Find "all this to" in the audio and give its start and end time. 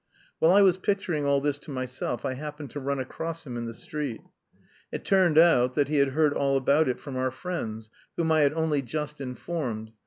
1.27-1.69